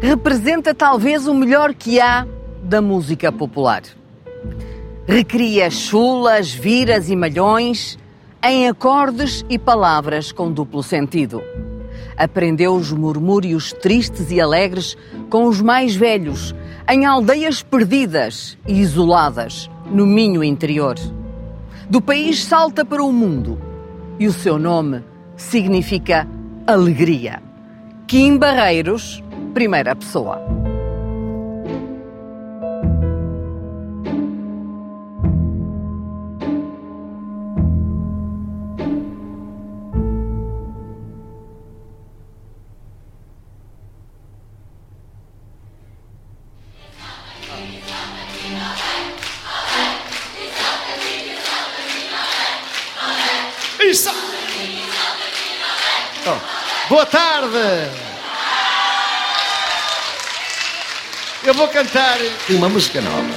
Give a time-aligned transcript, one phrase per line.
[0.00, 2.26] representa talvez o melhor que há
[2.62, 3.82] da música popular.
[5.06, 7.98] Recria chulas, viras e malhões
[8.42, 11.42] em acordes e palavras com duplo sentido.
[12.16, 14.96] Aprendeu os murmúrios tristes e alegres
[15.30, 16.54] com os mais velhos,
[16.88, 20.96] em aldeias perdidas e isoladas no Minho interior.
[21.88, 23.58] Do país salta para o mundo
[24.18, 25.02] e o seu nome
[25.36, 26.28] significa
[26.66, 27.42] alegria.
[28.06, 30.40] Kim Barreiros, primeira pessoa.
[61.58, 62.18] Vou cantar
[62.50, 63.34] uma música nova.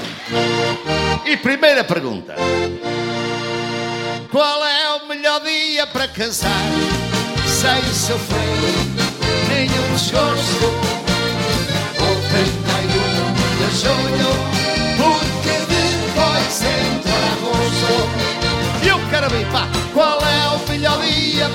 [1.26, 2.36] E primeira pergunta:
[4.30, 6.70] Qual é o melhor dia para casar?
[7.48, 8.38] Sem sofrer
[9.50, 10.66] nenhum esforço.
[11.98, 14.31] O 31 de junho,
[14.98, 18.84] porque depois entra agosto.
[18.84, 21.50] E eu quero ver, pá, qual é o melhor dia?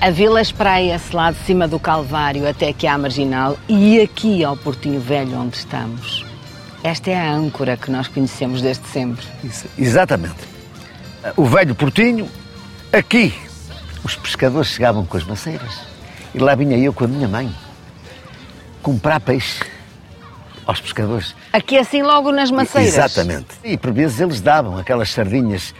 [0.00, 4.56] A Vila espraia-se lá de cima do Calvário até aqui à Marginal e aqui ao
[4.56, 6.24] Portinho Velho onde estamos.
[6.82, 9.26] Esta é a âncora que nós conhecemos desde sempre.
[9.44, 10.38] Isso, exatamente.
[11.36, 12.26] O velho portinho,
[12.90, 13.34] aqui,
[14.02, 15.80] os pescadores chegavam com as maceiras.
[16.34, 17.54] E lá vinha eu com a minha mãe
[18.80, 19.60] comprar peixe
[20.64, 21.36] aos pescadores.
[21.52, 22.94] Aqui assim logo nas maceiras.
[22.94, 23.48] Exatamente.
[23.62, 25.74] E por vezes eles davam aquelas sardinhas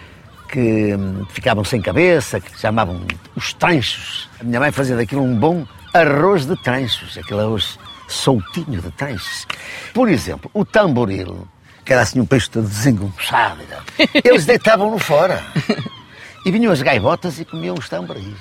[0.51, 3.01] que hum, ficavam sem cabeça, que chamavam
[3.37, 4.29] os tranchos.
[4.41, 7.79] A minha mãe fazia daquilo um bom arroz de tranchos, aquele arroz
[8.09, 9.47] soltinho de tranchos.
[9.95, 11.47] Por exemplo, o tamboril,
[11.85, 13.63] que era assim um peixe todo desengonçado,
[14.25, 15.43] eles deitavam-no fora.
[16.45, 18.35] E vinham as gaivotas e comiam os tamboris.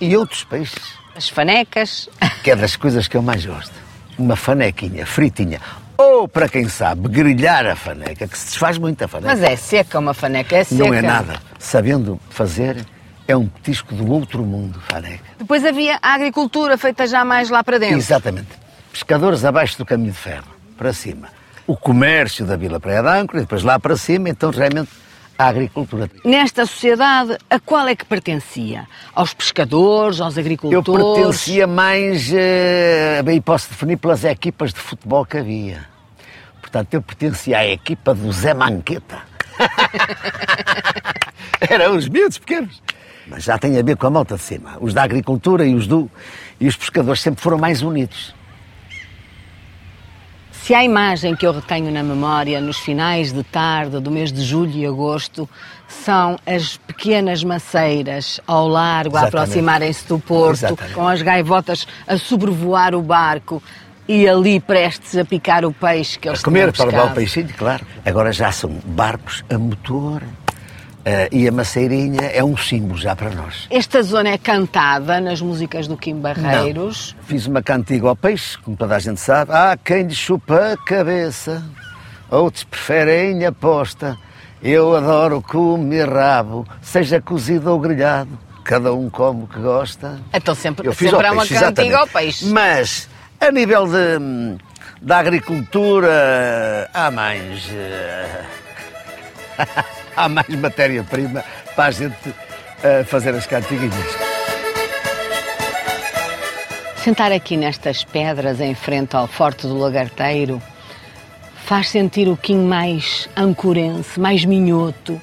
[0.00, 0.82] E outros peixes,
[1.16, 2.08] As fanecas.
[2.42, 3.72] que é das coisas que eu mais gosto.
[4.18, 5.60] Uma fanequinha fritinha.
[5.96, 9.28] Ou, para quem sabe, grelhar a faneca, que se desfaz muito a faneca.
[9.34, 10.84] Mas é seca uma faneca, é seca.
[10.84, 11.40] Não é nada.
[11.58, 12.84] Sabendo fazer,
[13.28, 15.24] é um petisco do outro mundo, faneca.
[15.38, 17.96] Depois havia a agricultura feita já mais lá para dentro.
[17.96, 18.48] Exatamente.
[18.92, 20.46] Pescadores abaixo do caminho de ferro,
[20.76, 21.28] para cima.
[21.66, 24.90] O comércio da Vila Praia da Âncora, e depois lá para cima, então realmente
[25.38, 26.10] a agricultura.
[26.24, 28.86] Nesta sociedade, a qual é que pertencia?
[29.14, 31.16] Aos pescadores, aos Eu agricultores?
[31.16, 35.86] pertencia mais, eh, bem posso definir pelas equipas de futebol que havia.
[36.60, 39.18] Portanto, eu pertencia à equipa do Zé Manqueta.
[41.60, 42.82] Eram os miúdos pequenos.
[43.26, 44.76] Mas já tem a ver com a malta de cima.
[44.80, 46.10] Os da agricultura e os do...
[46.60, 48.34] E os pescadores sempre foram mais unidos.
[50.64, 54.42] Se a imagem que eu retenho na memória nos finais de tarde do mês de
[54.42, 55.46] julho e agosto
[55.86, 60.94] são as pequenas maceiras ao largo a aproximarem-se do porto, Exatamente.
[60.94, 63.62] com as gaivotas a sobrevoar o barco
[64.08, 67.52] e ali prestes a picar o peixe que eles A comer para levar o peixinho,
[67.58, 67.84] claro.
[68.02, 70.22] Agora já são barcos a motor.
[71.04, 73.66] Eh, e a maceirinha é um símbolo já para nós.
[73.70, 77.14] Esta zona é cantada nas músicas do Kim Barreiros.
[77.22, 79.52] Fiz uma cantiga ao peixe, como toda a gente sabe.
[79.52, 81.62] Há quem lhe chupa a cabeça,
[82.30, 84.16] outros preferem a posta.
[84.62, 88.38] Eu adoro comer rabo, seja cozido ou grelhado.
[88.64, 90.18] Cada um come o que gosta.
[90.32, 91.94] Então sempre, Eu fiz sempre há uma peixe, cantiga exatamente.
[91.94, 92.46] ao peixe.
[92.46, 94.56] Mas, a nível de,
[95.02, 97.68] da agricultura, há mais.
[100.16, 101.44] há mais matéria-prima
[101.74, 102.34] para a gente
[102.82, 104.34] eh, fazer as cantiguinhas.
[106.96, 110.62] Sentar aqui nestas pedras em frente ao Forte do Lagarteiro
[111.64, 115.20] faz sentir o Kim mais ancorense, mais minhoto.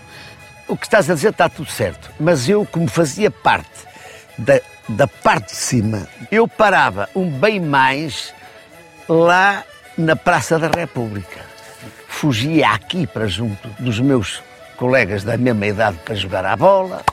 [0.67, 3.69] O que estás a dizer está tudo certo, mas eu, como fazia parte
[4.37, 8.33] da, da parte de cima, eu parava um bem mais
[9.07, 9.63] lá
[9.97, 11.41] na Praça da República.
[12.07, 14.41] Fugia aqui para junto dos meus
[14.81, 17.03] colegas da mesma idade para jogar à bola,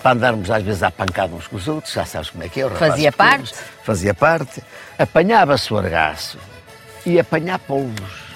[0.00, 2.62] para andarmos às vezes à pancada uns com os outros, já sabes como é que
[2.62, 2.70] é.
[2.70, 3.50] Fazia pequenos.
[3.50, 3.54] parte?
[3.82, 4.62] Fazia parte.
[4.96, 6.38] Apanhava-se o argaço
[7.04, 8.30] e apanhar polvos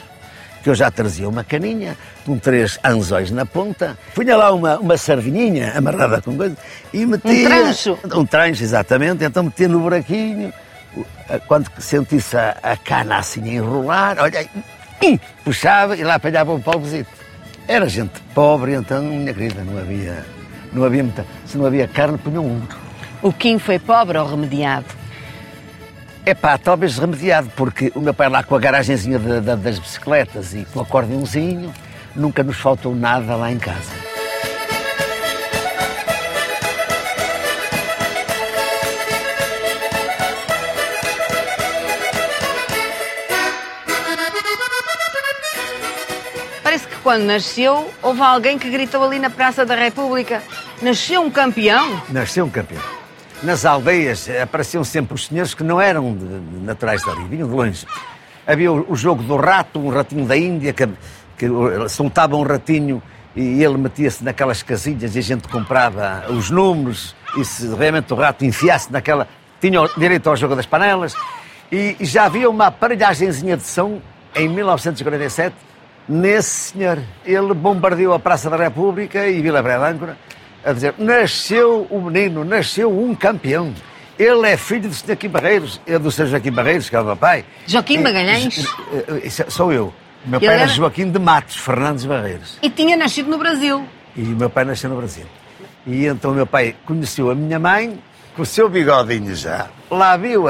[0.60, 4.96] que eu já trazia uma caninha com três anzóis na ponta, punha lá uma, uma
[4.96, 6.56] sardinhinha amarrada com coisa
[6.92, 7.48] e metia...
[7.48, 7.98] trancho?
[8.12, 9.22] Um trancho, exatamente.
[9.22, 10.52] Então metia no buraquinho,
[11.46, 14.48] quando sentisse a, a cana assim a enrolar, olha,
[15.00, 17.23] aí, puxava e lá apanhava um palmozito.
[17.66, 20.24] Era gente pobre, então, minha querida, não havia,
[20.72, 21.24] não havia muita.
[21.46, 22.62] Se não havia carne, punham um.
[23.22, 24.84] O Kim foi pobre ou remediado?
[26.26, 29.78] É pá, talvez remediado, porque o meu pai lá com a garagenzinha de- de- das
[29.78, 31.72] bicicletas e com o acordeãozinho,
[32.14, 33.92] nunca nos faltou nada lá em casa.
[47.04, 50.42] Quando nasceu, houve alguém que gritou ali na Praça da República:
[50.80, 52.02] Nasceu um campeão?
[52.08, 52.82] Nasceu um campeão.
[53.42, 56.24] Nas aldeias apareciam sempre os senhores que não eram de,
[56.64, 57.86] naturais dali, vinham de longe.
[58.46, 60.88] Havia o, o jogo do rato, um ratinho da Índia, que,
[61.36, 61.46] que
[61.90, 63.02] soltava um ratinho
[63.36, 68.16] e ele metia-se naquelas casilhas e a gente comprava os números e se realmente o
[68.16, 69.28] rato enfiasse naquela...
[69.60, 71.14] Tinha direito ao jogo das panelas.
[71.72, 74.00] E, e já havia uma aparelhagenzinha de som
[74.34, 75.54] em 1947
[76.08, 76.98] nesse senhor.
[77.24, 80.16] Ele bombardeou a Praça da República e Vila Breia de Âncora
[80.64, 83.72] a dizer: nasceu o menino, nasceu um campeão.
[84.18, 85.06] Ele é filho do Sr.
[85.08, 86.26] Joaquim Barreiros, é do Sr.
[86.26, 87.44] Joaquim Barreiros, que é o meu pai.
[87.66, 88.58] Joaquim Magalhães?
[88.58, 89.92] e- e- isso Sou eu.
[90.24, 92.58] Meu pai era era- Joaquim de Matos Fernandes Barreiros.
[92.62, 93.84] E tinha nascido no Brasil.
[94.16, 95.26] E meu pai nasceu no Brasil.
[95.86, 97.98] E então meu pai conheceu a minha mãe
[98.36, 99.66] com o seu bigodinho já.
[99.90, 100.48] Lá viu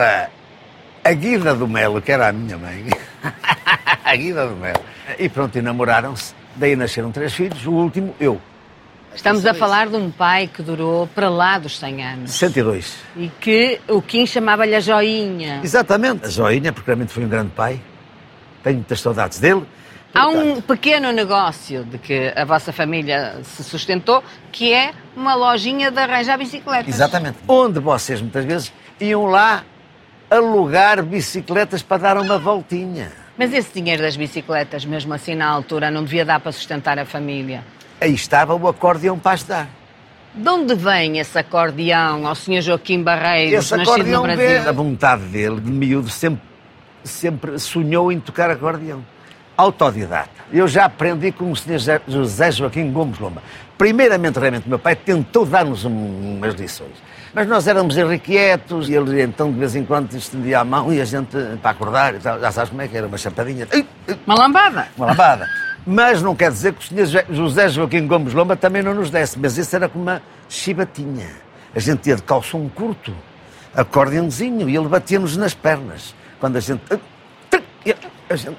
[1.05, 2.87] a, Guida do Melo, que era a minha mãe.
[4.05, 4.81] a Guida do Melo.
[5.19, 6.35] E pronto, e namoraram-se.
[6.57, 8.41] Daí nasceram três filhos, o último eu.
[9.15, 12.31] Estamos a falar de um pai que durou para lá dos 100 anos.
[12.33, 12.97] 62.
[13.17, 15.61] E que o Kim chamava-lhe a joinha.
[15.63, 16.27] Exatamente.
[16.27, 17.81] A Joinha, porque realmente foi um grande pai.
[18.63, 19.65] Tenho muitas saudades dele.
[20.13, 25.91] Há um pequeno negócio de que a vossa família se sustentou, que é uma lojinha
[25.91, 26.93] de arranjar bicicletas.
[26.93, 27.39] Exatamente.
[27.47, 29.65] Onde vocês muitas vezes iam lá
[30.31, 33.11] alugar bicicletas para dar uma voltinha.
[33.37, 37.05] Mas esse dinheiro das bicicletas, mesmo assim na altura, não devia dar para sustentar a
[37.05, 37.65] família.
[38.01, 39.69] Aí estava o acordeão para ajudar.
[40.35, 42.61] De onde vem esse acordeão ao Sr.
[42.61, 44.37] Joaquim Barreiros, Esse nascido no Brasil?
[44.49, 46.43] veio da vontade dele, de miúdo, sempre,
[47.05, 49.05] sempre sonhou em tocar acordeão.
[49.57, 50.31] Autodidata.
[50.53, 51.75] Eu já aprendi com o Sr.
[51.79, 53.41] José- José Joaquim Gomes Lomba.
[53.79, 56.91] Primeiramente, realmente, meu pai tentou dar-nos um- umas lições.
[57.35, 61.01] Mas nós éramos irrequietos e ele então de vez em quando estendia a mão e
[61.01, 63.67] a gente, para acordar, já sabes como é que era, uma chapadinha.
[64.25, 64.87] Uma lambada.
[64.97, 65.49] uma lambada.
[65.87, 69.11] Mas não quer dizer que o senhor Jo- José Joaquim Gomes Lomba também não nos
[69.11, 71.29] desse, mas isso era como uma chibatinha.
[71.75, 73.13] A gente ia de calção curto,
[73.75, 76.15] acordeãozinho, e ele batia-nos nas pernas.
[76.39, 76.81] Quando a gente.
[78.31, 78.57] A gente.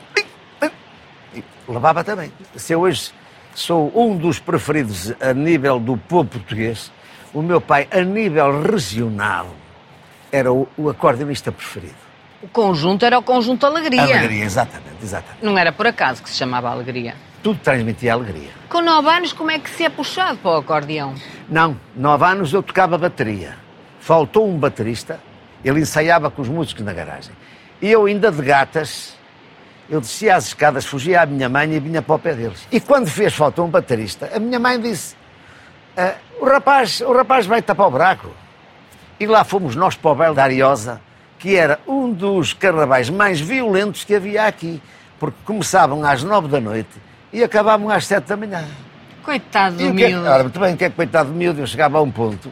[1.33, 2.31] E levava também.
[2.55, 3.11] Se eu hoje
[3.55, 6.91] sou um dos preferidos a nível do povo português,
[7.35, 9.47] o meu pai, a nível regional,
[10.31, 11.93] era o, o acordeonista preferido.
[12.41, 14.01] O conjunto era o conjunto Alegria.
[14.01, 15.43] Alegria, exatamente, exatamente.
[15.43, 17.13] Não era por acaso que se chamava Alegria.
[17.43, 18.49] Tudo transmitia alegria.
[18.69, 21.13] Com nove anos, como é que se é puxado para o acordeão?
[21.49, 23.55] Não, nove anos eu tocava bateria.
[23.99, 25.19] Faltou um baterista,
[25.63, 27.33] ele ensaiava com os músicos na garagem.
[27.81, 29.13] E eu ainda de gatas,
[29.89, 32.65] eu descia as escadas, fugia à minha mãe e vinha para o pé deles.
[32.71, 35.15] E quando fez falta um baterista, a minha mãe disse,
[35.97, 38.29] "Ah, o, rapaz, o rapaz vai tapar o buraco.
[39.19, 41.01] E lá fomos nós para o baile da Ariosa,
[41.39, 44.81] que era um dos carnavais mais violentos que havia aqui,
[45.19, 46.89] porque começavam às nove da noite
[47.31, 48.65] e acabavam às sete da manhã.
[49.23, 50.27] Coitado do que é, miúdo.
[50.27, 51.61] ora, muito bem, o que é que coitado do miúdo?
[51.61, 52.51] Eu chegava a um ponto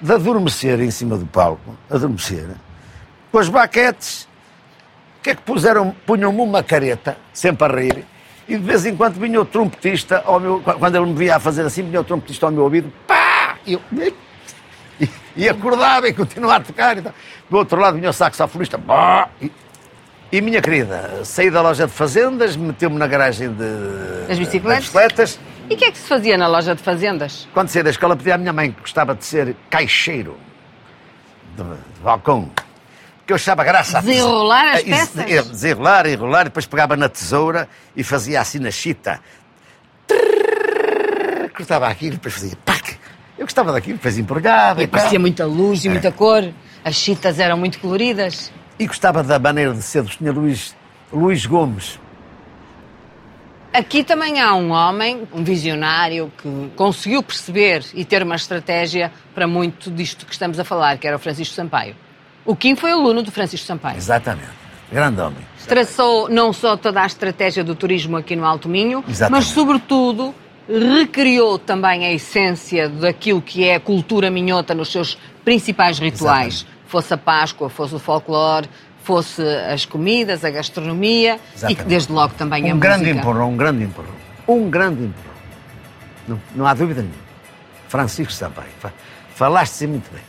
[0.00, 2.48] de adormecer em cima do palco, adormecer,
[3.30, 4.28] com as baquetes,
[5.18, 5.94] o que é que puseram?
[6.06, 8.04] Punham-me uma careta, sempre a rir,
[8.48, 11.40] e de vez em quando vinha o trompetista, ao meu, quando ele me via a
[11.40, 13.56] fazer assim, vinha o trompetista ao meu ouvido, pá!
[13.66, 13.80] E eu,
[15.00, 16.98] e, e acordava e continuava a tocar.
[16.98, 17.12] E tal.
[17.48, 19.28] Do outro lado vinha o saxofonista, pá!
[19.40, 19.50] E,
[20.32, 24.90] e minha querida, saí da loja de fazendas, meteu-me na garagem de, Das bicicletas?
[24.92, 27.46] das bicicletas E o que é que se fazia na loja de fazendas?
[27.52, 30.36] quando saí da escola, pedi à minha mãe que gostava de ser caixeiro
[31.56, 32.50] de, de balcão.
[33.22, 34.00] Porque eu achava graça.
[34.02, 35.18] Desenrolar as isso, peças?
[35.30, 39.20] é, Desenrolar, enrolar, depois pegava na tesoura e fazia assim na chita.
[40.08, 42.96] Trrr, Cortava aquilo, depois fazia pac.
[43.38, 44.98] Eu gostava daquilo, depois embrulhava E tal.
[44.98, 46.48] aparecia muita luz e muita cor.
[46.84, 48.52] As chitas eram muito coloridas.
[48.78, 50.32] E gostava da maneira de ser do Sr.
[50.34, 50.74] Luís,
[51.12, 52.00] Luís Gomes.
[53.72, 59.46] Aqui também há um homem, um visionário, que conseguiu perceber e ter uma estratégia para
[59.46, 61.96] muito disto que estamos a falar, que era o Francisco Sampaio.
[62.44, 63.96] O Kim foi aluno do Francisco Sampaio.
[63.96, 64.48] Exatamente.
[64.90, 65.38] Grande homem.
[65.66, 69.46] Traçou não só toda a estratégia do turismo aqui no Alto Minho, Exatamente.
[69.46, 70.34] mas, sobretudo,
[70.68, 76.54] recriou também a essência daquilo que é a cultura minhota nos seus principais rituais.
[76.54, 76.82] Exatamente.
[76.86, 78.68] Fosse a Páscoa, fosse o folclore,
[79.02, 81.78] fosse as comidas, a gastronomia e Exatamente.
[81.82, 83.20] que desde logo também a Um grande música.
[83.20, 84.10] empurrão, um grande empurrão.
[84.46, 85.32] Um grande empurrão.
[86.28, 87.22] Não, não há dúvida nenhuma.
[87.88, 88.92] Francisco Sampaio, fa-
[89.34, 90.20] falaste-se muito bem.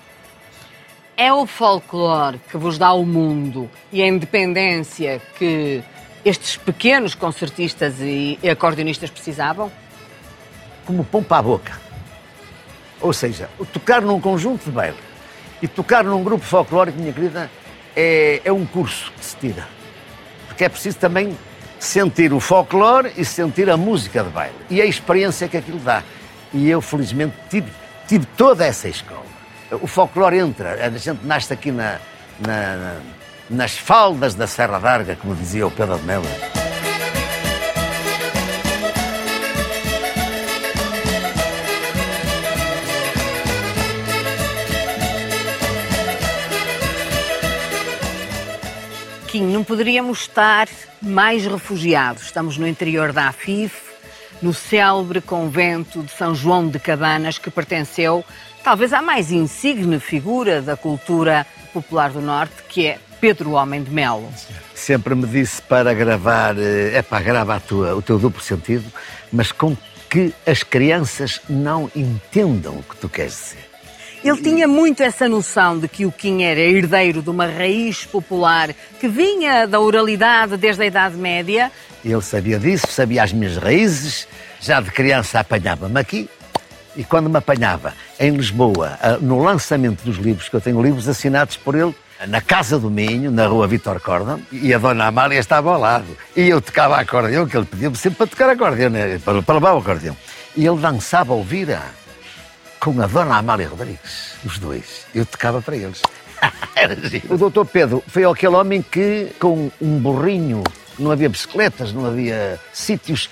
[1.15, 5.84] É o folclore que vos dá o mundo e a independência que
[6.25, 9.72] estes pequenos concertistas e acordeonistas precisavam?
[10.86, 11.82] como pão para a boca.
[13.01, 14.98] Ou seja, tocar num conjunto de baile
[15.62, 17.50] e tocar num grupo folclórico, minha querida,
[17.96, 19.67] é, é um curso que se tira.
[20.48, 21.38] Porque é preciso também
[21.79, 26.03] sentir o folclore e sentir a música de baile e a experiência que aquilo dá.
[26.53, 27.70] E eu, felizmente, tive,
[28.08, 29.23] tive toda essa escola.
[29.82, 32.00] O folclore entra, a gente nasce aqui na-
[32.39, 33.01] na- na-
[33.50, 36.25] nas faldas da Serra d'Arga, como dizia o Pedro de Melo.
[49.34, 50.68] Não poderíamos estar
[51.01, 52.24] mais refugiados.
[52.24, 53.75] Estamos no interior da Afif,
[54.42, 58.24] no célebre convento de São João de Cabanas, que pertenceu
[58.63, 63.91] talvez à mais insigne figura da cultura popular do Norte, que é Pedro Homem de
[63.91, 64.29] Melo.
[64.74, 68.86] sempre me disse para gravar, é para grava a tua, o teu duplo sentido,
[69.32, 69.75] mas com
[70.10, 73.70] que as crianças não entendam o que tu queres dizer.
[74.24, 78.70] Ele tinha muito essa noção de que o Kim era herdeiro de uma raiz popular
[79.00, 81.70] que vinha da oralidade desde a Idade Média.
[82.05, 84.25] Ele sabia disso, sabia as minhas raízes,
[84.62, 86.29] já de criança apanhava-me aqui.
[86.96, 87.93] E quando me apanhava
[88.24, 91.94] em Lisboa, ah, no lançamento dos livros, que eu tenho livros assinados por ele,
[92.25, 96.18] na Casa do Minho, na rua Vitor Cordon, e a Dona Amália estava ao lado.
[96.34, 99.20] E eu tocava acordeão, que ele pedia-me sempre para tocar acordeão, né?
[99.20, 100.15] para, para levar o acordeão.
[100.56, 101.82] E ele dançava ao vira
[102.80, 105.06] com a Dona Amália Rodrigues, os dois.
[105.13, 106.01] Eu tocava para eles.
[107.30, 110.62] O doutor Pedro foi aquele homem que, com um burrinho,
[111.00, 113.30] não havia bicicletas, não havia sítios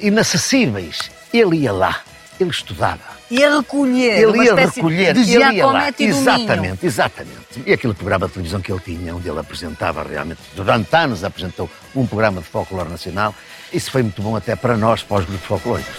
[0.00, 1.10] inacessíveis.
[1.32, 2.02] Ele ia lá,
[2.38, 3.00] ele estudava.
[3.30, 4.18] Ia recolher.
[4.18, 5.92] Ele uma ia espécie recolher, de ele ia lá.
[5.98, 7.62] Exatamente, exatamente.
[7.64, 11.68] E aquele programa de televisão que ele tinha, onde ele apresentava realmente, durante anos apresentou
[11.94, 13.34] um programa de folclore nacional.
[13.72, 15.94] Isso foi muito bom até para nós, para os grupos folclóricos.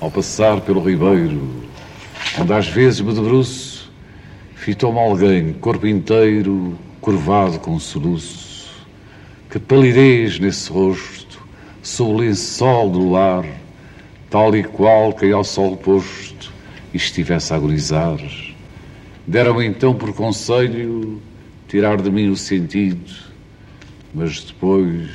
[0.00, 1.64] Ao passar pelo ribeiro,
[2.38, 3.90] onde às vezes me debruço,
[4.54, 8.43] fitou-me alguém, corpo inteiro, curvado com soluço.
[9.54, 11.40] Que palidez nesse rosto,
[11.80, 13.46] sob o lençol do lar,
[14.28, 16.52] tal e qual quem ao sol posto
[16.92, 18.18] estivesse a agonizar.
[19.24, 21.22] Deram-me então por conselho
[21.68, 23.14] tirar de mim o sentido,
[24.12, 25.08] mas depois,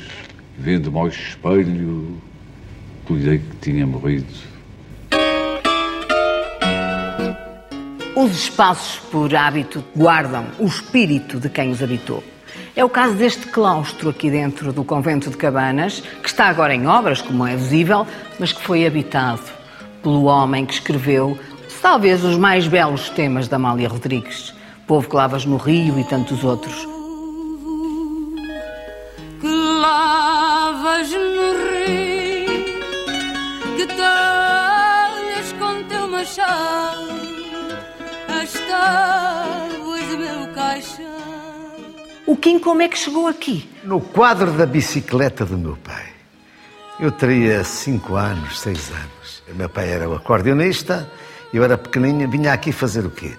[0.57, 2.15] vendo-me ao espelho,
[3.05, 4.33] cuidei que tinha morrido.
[8.15, 12.23] Os espaços, por hábito, guardam o espírito de quem os habitou.
[12.79, 16.87] É o caso deste claustro aqui dentro do convento de Cabanas, que está agora em
[16.87, 18.07] obras, como é visível,
[18.39, 19.43] mas que foi habitado
[20.01, 21.37] pelo homem que escreveu
[21.81, 24.53] talvez os mais belos temas da Amália Rodrigues.
[24.87, 26.87] Povo que lavas no rio e tantos outros.
[29.41, 31.51] que lavas no
[31.83, 32.63] rio,
[33.75, 37.09] que talhas com teu machado
[38.41, 38.53] as
[42.29, 43.67] O Kim como é que chegou aqui?
[43.83, 46.03] No quadro da bicicleta do meu pai.
[46.99, 49.41] Eu teria cinco anos, seis anos.
[49.51, 51.09] O meu pai era o acordeonista,
[51.51, 53.31] eu era pequenininho, vinha aqui fazer o quê?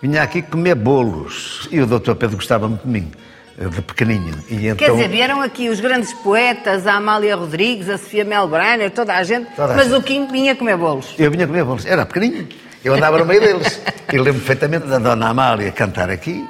[0.00, 1.66] Vinha aqui comer bolos.
[1.72, 3.10] E o doutor Pedro gostava muito de mim,
[3.58, 4.38] de pequenininho.
[4.48, 8.92] E Quer então, dizer, vieram aqui os grandes poetas, a Amália Rodrigues, a Sofia Melbrenner,
[8.92, 9.96] toda a gente, Toda a mas gente.
[9.96, 11.16] o Kim vinha comer bolos.
[11.18, 11.84] eu vinha comer bolos.
[11.84, 12.46] Era pequenininho.
[12.84, 13.82] Eu andava no meio deles.
[14.12, 16.46] E lembro perfeitamente da dona Amália cantar aqui,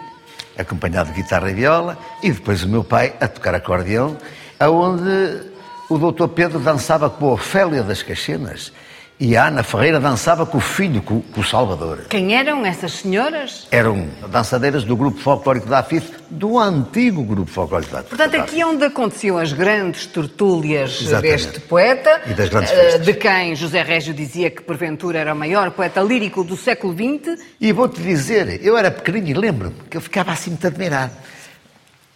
[0.59, 4.17] acompanhado de guitarra e viola, e depois o meu pai a tocar acordeão,
[4.59, 5.41] aonde
[5.89, 8.73] o doutor Pedro dançava com a Ofélia das Caxinas
[9.19, 12.05] e a Ana Ferreira dançava com o filho, com, com o Salvador.
[12.11, 13.67] Quem eram essas senhoras?
[13.71, 18.11] Eram dançadeiras do grupo folclórico da AFIF, do antigo grupo folclórico da AFIF.
[18.17, 21.31] Portanto, aqui é onde aconteciam as grandes tertúlias Exatamente.
[21.47, 23.07] deste poeta, E das grandes eh, festas.
[23.07, 27.43] de quem José Régio dizia que porventura era o maior poeta lírico do século XX.
[27.59, 31.13] E vou-te dizer, eu era pequenino e lembro-me que eu ficava assim muito admirado.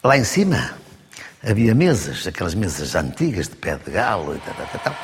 [0.04, 0.72] Lá em cima
[1.42, 4.96] havia mesas, aquelas mesas antigas de pé de galo e tal, tal, tal,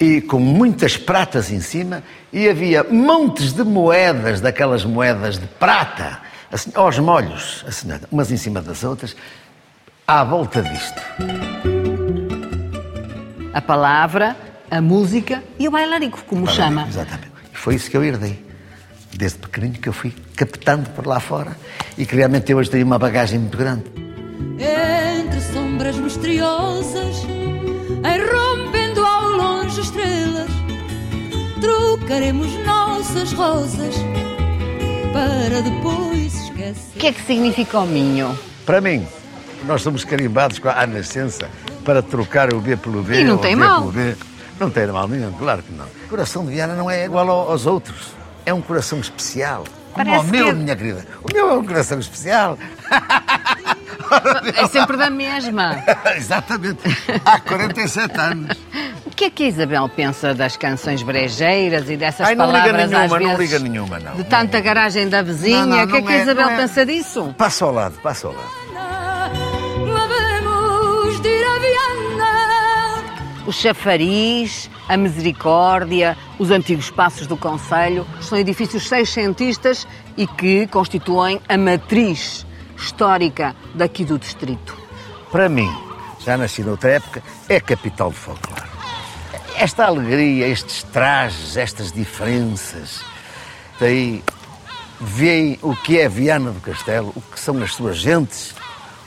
[0.00, 6.20] e com muitas pratas em cima, e havia montes de moedas, daquelas moedas de prata,
[6.50, 9.16] assim, aos molhos, assim, umas em cima das outras,
[10.06, 11.00] à volta disto.
[13.52, 14.36] A palavra,
[14.70, 16.86] a música e o bailarico, como chama.
[16.88, 17.32] Exatamente.
[17.52, 18.44] E foi isso que eu herdei.
[19.16, 21.56] desde pequenino que eu fui captando por lá fora
[21.96, 23.84] e que realmente eu hoje tenho uma bagagem muito grande.
[24.58, 27.24] Entre sombras misteriosas,
[28.02, 28.83] rompendo ao
[29.78, 30.48] estrelas,
[31.60, 33.94] trocaremos nossas rosas
[35.12, 36.96] para depois esquecer.
[36.96, 38.38] O que é que significa o Minho?
[38.66, 39.06] Para mim,
[39.66, 41.48] nós somos carimbados com a- à nascença
[41.84, 43.20] para trocar o B pelo B.
[43.20, 43.80] E não tem B mal.
[43.80, 44.16] pelo B.
[44.58, 45.84] Não tem mal nenhum, claro que não.
[45.84, 48.12] O coração de Viana não é igual ao- aos outros.
[48.46, 49.64] É um coração especial.
[49.92, 51.06] Como Parece o meu, que- minha querida.
[51.22, 52.58] O meu é um coração especial.
[54.56, 55.82] É sempre da mesma.
[56.16, 56.80] Exatamente.
[57.24, 58.56] Há 47 anos.
[59.14, 62.58] O que é que a Isabel pensa das canções brejeiras e dessas Ai, não liga
[62.64, 64.16] palavras nenhuma, às não liga nenhuma, não.
[64.16, 66.46] De tanta garagem da vizinha, Não, não, o que é não que a é- Isabel
[66.46, 66.56] não é.
[66.56, 67.34] pensa disso?
[67.38, 68.48] Passa ao lado, passa ao lado.
[73.46, 81.40] O chafariz, a misericórdia, os antigos passos do Conselho são edifícios seiscentistas e que constituem
[81.48, 82.44] a matriz
[82.76, 84.76] histórica daqui do distrito.
[85.30, 85.70] Para mim,
[86.18, 88.73] já nasci noutra época, é capital de folclore.
[89.56, 93.04] Esta alegria, estes trajes, estas diferenças,
[93.78, 94.22] daí
[95.00, 98.54] veem o que é Viana do Castelo, o que são as suas gentes,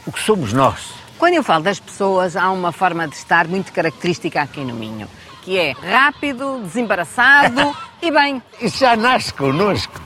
[0.05, 0.93] o que somos nós.
[1.17, 5.07] Quando eu falo das pessoas, há uma forma de estar muito característica aqui no Minho,
[5.41, 8.41] que é rápido, desembaraçado e bem.
[8.61, 9.99] Isso já nasce connosco.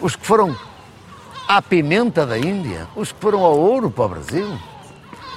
[0.00, 0.56] Os que foram
[1.48, 4.58] à pimenta da Índia, os que foram ao ouro para o Brasil,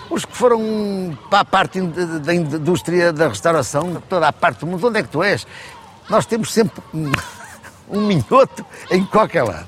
[0.10, 4.88] os que foram para a parte da indústria da restauração, toda a parte do mundo,
[4.88, 5.46] onde é que tu és?
[6.10, 6.82] Nós temos sempre
[7.90, 9.68] um, minhoto em qualquer lado.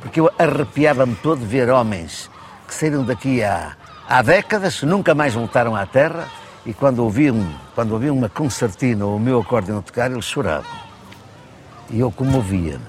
[0.00, 2.30] Porque eu arrepiava-me todo ver homens
[2.66, 3.76] que saíram daqui há,
[4.08, 6.28] há décadas, nunca mais voltaram à terra,
[6.64, 10.70] e quando ouviam, quando ouviam uma concertina ou o meu acordeão tocar, eles choravam.
[11.90, 12.84] E eu comovia-me.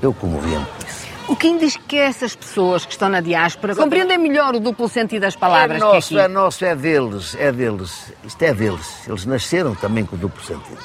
[0.00, 1.03] Eu comovia-me com isso.
[1.26, 5.22] O que diz que essas pessoas que estão na diáspora compreendem melhor o duplo sentido
[5.22, 6.32] das palavras é nosso, que é aqui.
[6.34, 8.12] nosso, é deles, é deles.
[8.24, 9.08] Isto é deles.
[9.08, 10.78] Eles nasceram também com o duplo sentido.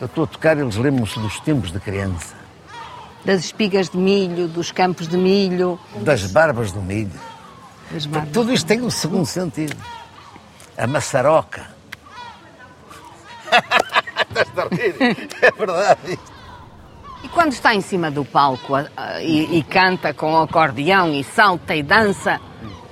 [0.00, 2.34] Eu estou a tocar, eles lembram-se dos tempos de criança,
[3.24, 5.78] Das espigas de milho, dos campos de milho.
[5.96, 7.12] das barbas do milho.
[7.90, 8.32] das barbas.
[8.32, 9.76] Tudo isto tem um segundo sentido.
[10.78, 11.66] A maçaroca.
[14.34, 14.96] Estás a rir?
[15.42, 16.18] É verdade.
[17.24, 21.24] E quando está em cima do palco a- a- e, e canta com acordeão e
[21.24, 22.38] salta e dança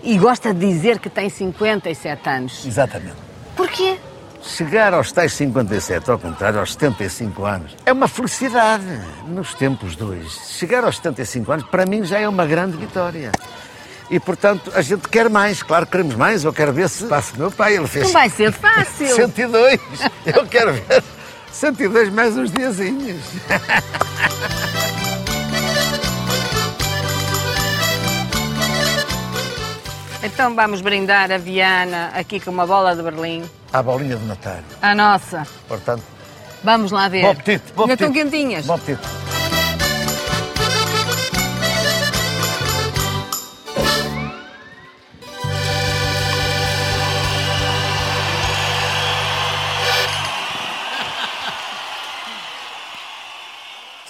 [0.03, 3.15] e gosta de dizer que tem 57 anos, Exatamente.
[3.55, 3.97] porquê?
[4.43, 8.83] Chegar aos tais 57, ao contrário, aos 75 anos, é uma felicidade
[9.29, 10.31] nos tempos de hoje.
[10.49, 13.31] Chegar aos 75 anos, para mim, já é uma grande vitória.
[14.11, 15.63] E, portanto, a gente quer mais.
[15.63, 16.43] Claro que queremos mais.
[16.43, 17.77] Eu quero ver se passa o meu pai.
[17.77, 19.07] Ele fez Não vai ser fácil.
[19.15, 19.81] 102.
[20.27, 21.05] Eu quero ver
[21.53, 23.23] 102 mais uns diazinhos.
[30.23, 33.45] Então vamos brindar a Viana aqui com uma bola de Berlim.
[33.73, 34.59] À bolinha de Natal.
[34.81, 35.47] A nossa.
[35.67, 36.03] Portanto,
[36.65, 37.23] Vamos lá ver.
[37.23, 37.73] bom apetite.
[37.75, 38.31] Bom Ainda estão apetite.
[38.31, 38.67] quentinhas.
[38.67, 39.22] Bom apetite.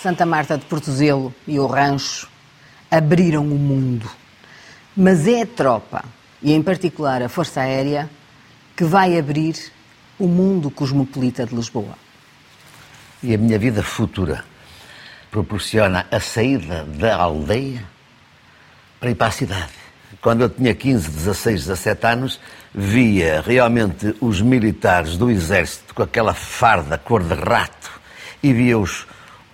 [0.02, 2.28] Santa Marta de Portozelo e o Rancho
[2.90, 4.10] abriram o mundo.
[4.96, 6.04] Mas é a tropa,
[6.42, 8.10] e em particular a Força Aérea,
[8.76, 9.54] que vai abrir
[10.18, 11.96] o mundo cosmopolita de Lisboa.
[13.22, 14.44] E a minha vida futura
[15.30, 17.84] proporciona a saída da aldeia
[18.98, 19.72] para ir para a cidade.
[20.20, 22.40] Quando eu tinha 15, 16, 17 anos,
[22.74, 28.00] via realmente os militares do exército com aquela farda cor de rato
[28.42, 28.76] e via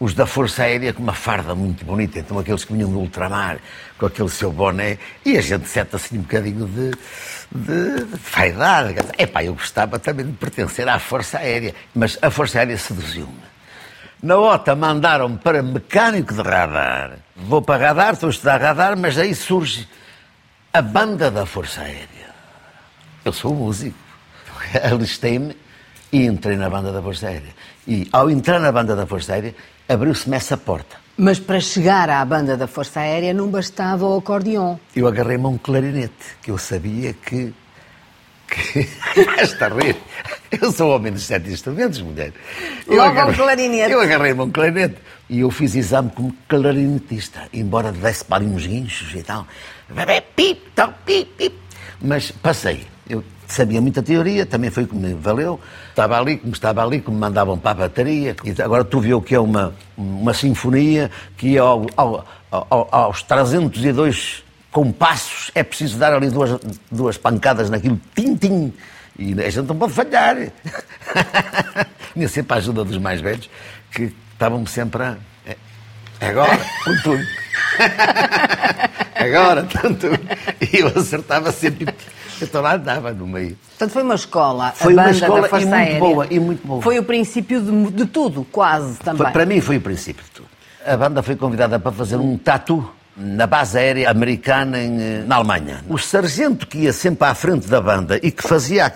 [0.00, 3.58] os, da Força Aérea com uma farda muito bonita, então aqueles que vinham do ultramar,
[3.98, 6.90] com aquele seu boné, e a gente senta assim um bocadinho de,
[7.50, 8.94] de, de vaidade.
[9.18, 13.48] Epá, eu gostava também de pertencer à Força Aérea, mas a Força Aérea seduziu-me.
[14.22, 17.18] Na OTA mandaram-me para mecânico de radar.
[17.36, 19.88] Vou para radar, estou a estudar radar, mas aí surge
[20.72, 22.28] a banda da Força Aérea.
[23.24, 23.96] Eu sou músico.
[24.82, 25.56] Alistei-me
[26.12, 27.54] e entrei na banda da Força Aérea.
[27.86, 29.54] E ao entrar na banda da Força Aérea,
[29.88, 30.96] abriu-se-me essa porta.
[31.16, 34.76] Mas para chegar à banda da Força Aérea não bastava o acordeon.
[34.94, 37.52] Eu agarrei-me a um clarinete, que eu sabia que.
[38.46, 38.78] que...
[39.42, 39.96] Estás a rir?
[40.60, 42.32] Eu sou homem dos sete instrumentos, mulher.
[42.86, 43.90] Eu Logo ao clarinete.
[43.90, 44.96] Eu agarrei-me a um clarinete.
[45.28, 49.46] E eu fiz exame como clarinetista, embora desse para ali uns guinchos e tal.
[50.36, 51.58] Pip, tal, pip, pip.
[52.00, 52.86] Mas passei.
[53.08, 55.58] Eu sabia muita teoria, também foi o que me valeu.
[55.90, 58.36] Estava ali, como estava ali, me mandavam para a bateria.
[58.44, 63.22] E agora tu viu que é uma, uma sinfonia que ia ao, ao, ao, aos
[63.22, 68.72] 302 compassos, é preciso dar ali duas, duas pancadas naquilo, tim-tim,
[69.18, 70.36] e a gente não pode falhar.
[72.14, 73.48] Tinha sempre a ajuda dos mais velhos,
[73.90, 75.16] que estavam sempre a...
[75.46, 75.56] é,
[76.20, 77.24] Agora, com tudo.
[79.16, 80.06] Agora, tanto.
[80.60, 81.92] E eu acertava sempre.
[82.40, 83.56] Então lá andava no meio.
[83.70, 85.98] Portanto, foi uma escola, Foi uma escola e muito Aérea.
[85.98, 86.82] boa, e muito boa.
[86.82, 89.22] Foi o princípio de, de tudo, quase também.
[89.24, 90.48] Foi- para mim foi o princípio de tudo.
[90.86, 95.36] A banda foi convidada para fazer um tatu na base aérea americana em, eh, na
[95.36, 95.80] Alemanha.
[95.88, 98.92] O sargento que ia sempre à frente da banda e que fazia a-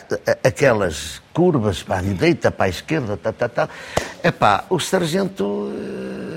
[0.46, 3.68] aquelas curvas para a direita, para a esquerda, tá, tá, tá.
[4.22, 5.72] Epá, o sargento,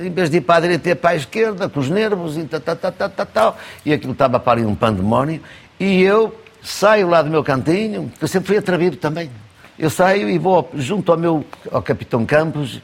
[0.01, 2.37] eh, em vez de ir para a direita, ia para a esquerda, com os nervos
[2.37, 3.53] e tal, tá, tá, tá, tá, tá,
[3.85, 5.39] e aquilo estava para ali um pandemónio,
[5.79, 6.35] e eu
[6.65, 9.29] saio lá do meu cantinho, eu sempre fui atrevido também.
[9.77, 12.81] Eu saio e vou junto ao meu, ao capitão Campos,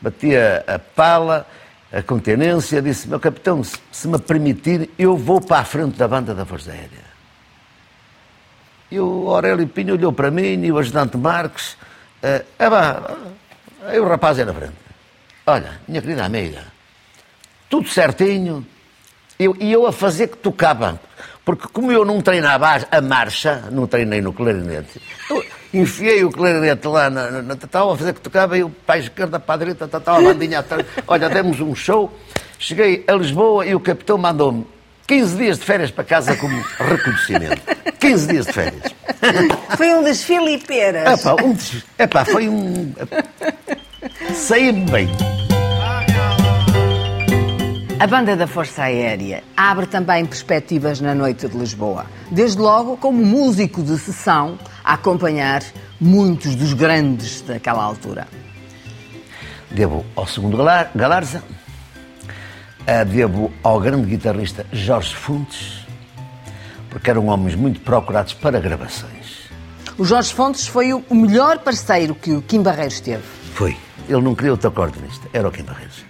[0.00, 1.46] bati a, a pala,
[1.92, 6.08] a contenência, disse, meu capitão, se, se me permitir, eu vou para a frente da
[6.08, 7.10] banda da Força Aérea.
[8.90, 11.76] E o Aurélio Pinho olhou para mim e o ajudante Marques,
[12.22, 13.16] é pá,
[13.86, 14.74] aí o rapaz era na frente.
[15.46, 16.64] Olha, minha querida amiga,
[17.68, 18.66] tudo certinho,
[19.38, 21.00] eu, e eu a fazer que tocava.
[21.56, 26.86] Porque como eu não treinava a- marcha, não treinei no clarinete, eu enfiei o clarinete
[26.86, 29.58] lá na, na, na tal, a fazer que tocava, eu para a esquerda, para a
[29.58, 30.86] direita, tal, a bandinha atrás.
[31.08, 32.16] Olha, demos um show,
[32.56, 34.64] cheguei a Lisboa e o capitão mandou-me
[35.08, 37.62] 15 dias de férias para casa como reconhecimento.
[37.98, 38.82] 15 dias de férias.
[39.76, 41.20] Foi um desfile e peras.
[41.20, 41.56] Epá, um,
[41.98, 42.94] epá, foi um...
[44.34, 45.08] Saí-me bem.
[48.00, 52.06] A banda da Força Aérea abre também perspectivas na noite de Lisboa.
[52.30, 55.62] Desde logo como músico de sessão a acompanhar
[56.00, 58.26] muitos dos grandes daquela altura.
[59.70, 61.42] Devo ao segundo Galar- Galarza,
[63.08, 65.86] devo ao grande guitarrista Jorge Fontes,
[66.88, 69.40] porque eram homens muito procurados para gravações.
[69.98, 73.22] O Jorge Fontes foi o melhor parceiro que o Kim Barreiros teve.
[73.54, 73.76] Foi.
[74.08, 76.08] Ele não queria outro acordeonista, era o Kim Barreiros.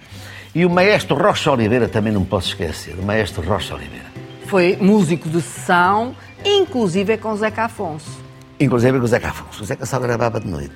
[0.53, 4.11] E o maestro Rocha Oliveira também não posso esquecer, o maestro Rocha Oliveira.
[4.47, 8.19] Foi músico de sessão, inclusive com Zeca Afonso.
[8.59, 9.63] Inclusive com o Zeca Afonso.
[9.63, 10.75] O Zeca só gravava de noite.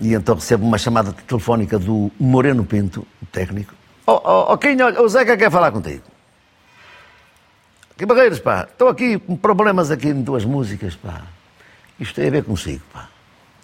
[0.00, 3.74] E então recebo uma chamada telefónica do Moreno Pinto, o técnico.
[4.06, 6.02] Oh, oh, oh olha, o Zeca quer falar contigo.
[7.98, 8.66] Que barreiros, pá.
[8.70, 11.22] Estou aqui com problemas aqui em duas músicas, pá.
[12.00, 13.08] Isto tem a ver consigo, pá.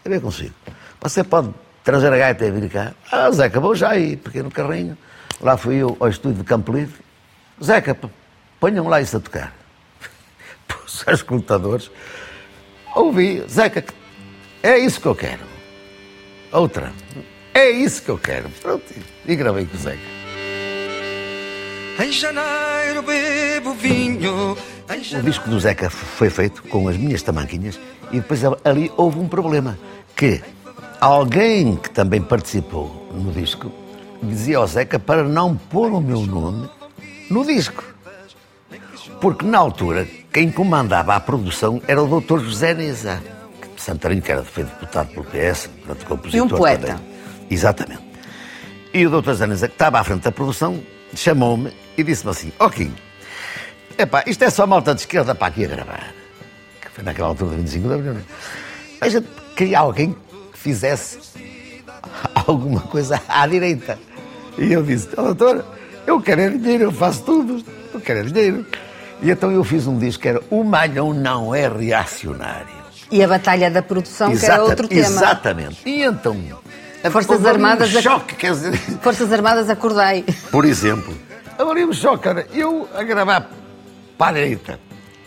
[0.04, 0.54] Tem a ver consigo.
[1.00, 1.50] Você pode
[1.82, 2.92] trazer a gaita e vir cá.
[3.10, 4.96] Ah, Zeca, vou já aí, pequeno carrinho.
[5.40, 7.00] Lá fui eu ao estúdio de Campo Livre.
[7.62, 7.96] Zeca,
[8.60, 9.54] ponham lá isso a tocar.
[10.68, 11.90] Pus os escutadores.
[12.94, 13.84] Ouvi, Zeca,
[14.62, 15.42] é isso que eu quero.
[16.52, 16.92] Outra,
[17.54, 18.48] é isso que eu quero.
[18.60, 18.84] Pronto,
[19.26, 20.12] e gravei com o Zeca.
[22.02, 24.56] Em janeiro bebo vinho.
[25.18, 27.78] O disco do Zeca foi feito com as minhas tamanquinhas
[28.10, 29.78] e depois ali houve um problema,
[30.14, 30.42] que
[31.00, 33.72] alguém que também participou no disco
[34.22, 36.68] dizia ao Zeca para não pôr o meu nome
[37.30, 37.84] no disco.
[39.20, 42.40] Porque na altura quem comandava a produção era o Dr.
[42.40, 43.22] José Neza,
[43.76, 46.86] de Santarém, que era, foi deputado pelo PS, portanto, compositor E um poeta.
[46.86, 47.04] também.
[47.50, 48.02] Exatamente.
[48.94, 49.30] E o Dr.
[49.30, 50.80] José Neza, que estava à frente da produção,
[51.14, 52.90] chamou-me e disse-me assim, ok,
[53.98, 56.14] Epá, isto é só malta de esquerda para aqui a gravar.
[56.80, 58.16] Que foi naquela altura de 25 de abril.
[59.00, 60.16] A gente queria alguém
[60.52, 61.18] que fizesse
[62.46, 63.98] alguma coisa à direita.
[64.58, 65.64] E eu disse, "Ó, doutor,
[66.06, 68.66] eu quero é dinheiro, eu faço tudo, eu quero é dinheiro.
[69.22, 72.82] E então eu fiz um disco que era O Malhão Não É Reacionário.
[73.10, 75.00] E a Batalha da Produção, que era Exata- outro tema.
[75.00, 75.78] Exatamente.
[75.86, 76.36] E então...
[77.10, 78.76] Forças Armadas Um a- choque, quer dizer...
[79.02, 80.24] Forças Armadas, acordei.
[80.50, 81.12] Por exemplo,
[81.58, 83.48] ali um choque, era eu a gravar
[84.16, 84.78] para a direita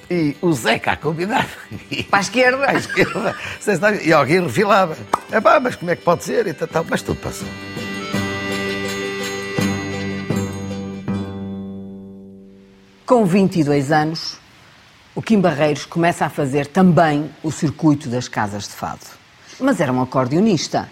[0.09, 1.45] e o Zeca a convidar
[2.09, 2.57] Para a esquerda.
[2.57, 3.35] para a esquerda.
[4.03, 4.95] E alguém refilava.
[5.31, 6.47] É pá, mas como é que pode ser?
[6.47, 6.85] E tal, tal.
[6.89, 7.47] Mas tudo passou.
[13.05, 14.37] Com 22 anos,
[15.13, 19.05] o Kim Barreiros começa a fazer também o circuito das casas de fado.
[19.59, 20.89] Mas era um acordeonista.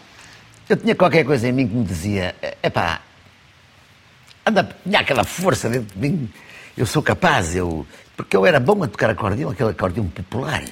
[0.70, 3.02] Eu tinha qualquer coisa em mim que me dizia: é pá,
[4.46, 6.30] anda, tinha aquela força dentro de mim.
[6.78, 7.84] Eu sou capaz, eu.
[8.16, 10.64] Porque eu era bom a tocar acordeão, aquele acordeão popular.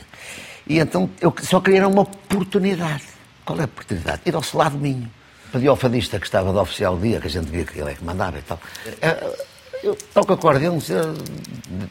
[0.68, 3.04] E então eu só queria uma oportunidade.
[3.44, 4.22] Qual é a oportunidade?
[4.28, 5.10] Ir ao Solado Minho.
[5.52, 7.94] Pedi ao fadista que estava de oficial dia, que a gente via que ele é
[7.96, 8.60] que mandava e tal.
[9.84, 10.80] Eh, Eu toco acordeão,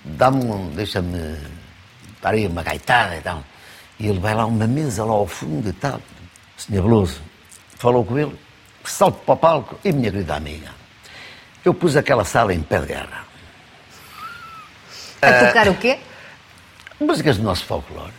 [0.05, 1.37] dá-me um, deixa-me,
[2.21, 3.43] para aí uma gaitada e tal.
[3.99, 6.01] E ele vai lá uma mesa lá ao fundo e tal.
[6.57, 7.21] O senhor Veloso
[7.77, 8.37] falou com ele,
[8.85, 10.71] salto para o palco e minha querida amiga.
[11.65, 13.25] Eu pus aquela sala em pé de guerra.
[15.21, 15.99] A tocar o quê?
[16.99, 18.13] Músicas do nosso folclore.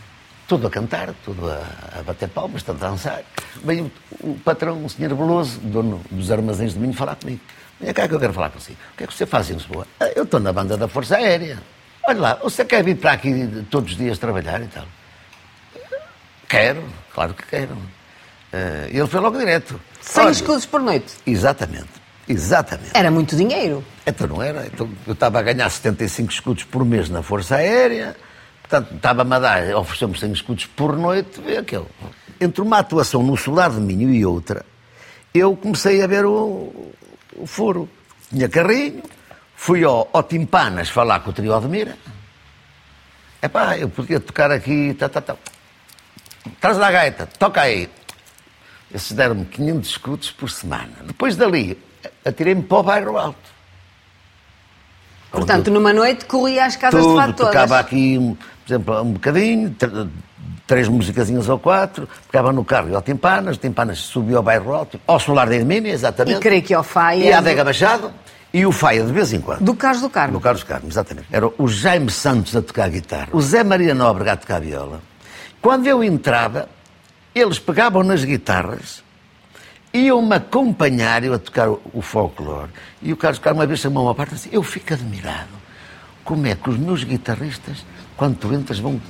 [0.46, 3.22] Tudo a cantar, tudo a, a bater palmas, a dançar.
[3.64, 7.40] Veio o, o patrão, o senhor Veloso, dono dos armazéns de Minho, falar comigo.
[7.82, 8.78] Venha cá que eu quero falar consigo.
[8.94, 9.86] O que é que você faz em Lisboa?
[10.00, 11.58] "Ah, Eu estou na banda da Força Aérea.
[12.06, 14.84] Olha lá, você quer vir para aqui todos os dias trabalhar e tal?
[16.48, 17.76] Quero, claro que quero.
[18.92, 19.80] E ele foi logo direto.
[20.00, 21.14] 100 Olha, escudos por noite.
[21.26, 21.88] Exatamente,
[22.28, 22.90] exatamente.
[22.94, 23.84] Era muito dinheiro.
[24.06, 24.66] Então não era.
[24.66, 28.14] Então, eu estava a ganhar 75 escudos por mês na Força Aérea,
[28.60, 31.86] portanto estava-me a dar, ofereceu-me 100 escudos por noite, vê aquele.
[32.40, 34.64] Entre uma atuação no Solar de Minho e outra,
[35.32, 36.92] eu comecei a ver o,
[37.36, 37.88] o furo.
[38.28, 39.02] Tinha carrinho,
[39.54, 41.96] fui ao, ao Timpanas falar com o trio de Mira.
[43.42, 45.36] Epá, eu podia tocar aqui, tá, tá, tá.
[46.60, 47.88] Traz lá a gaita, toca aí.
[48.94, 50.92] Esses deram-me 500 escudos por semana.
[51.04, 51.78] Depois dali,
[52.24, 53.52] atirei-me para o bairro alto.
[55.30, 57.52] Portanto, numa noite corria as casas de Tudo, fato todas.
[57.52, 58.18] tocava aqui,
[58.64, 59.74] por exemplo, um bocadinho,
[60.66, 65.00] três musicazinhas ou quatro, ficava no carro e ao Timpanas, Timpanas subia ao bairro alto,
[65.06, 66.36] ao Solar de Hermínia, exatamente.
[66.36, 68.10] E creio que ao Faia E à do- Adega Machado,
[68.54, 69.60] e o Faia de vez em quando.
[69.62, 70.34] Do Carlos do Carmo.
[70.34, 71.26] No Carlos Carmo, exatamente.
[71.32, 75.00] Era o Jaime Santos a tocar guitarra, o Zé Maria Nóbrega a tocar viola.
[75.60, 76.68] Quando eu entrava,
[77.34, 79.02] eles pegavam nas guitarras,
[79.92, 82.70] iam-me acompanhar eu a tocar o, folclore.
[83.02, 85.60] E o Carlos Carmo uma vez chamou-me à parte assim, eu fico admirado
[86.24, 87.84] como é que os meus guitarristas,
[88.16, 89.00] quando tu entras, vão,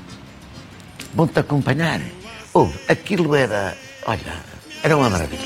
[1.14, 2.01] vão te acompanhar.
[2.53, 4.20] Ouve, aquilo era, olha,
[4.83, 5.40] era uma maravilha.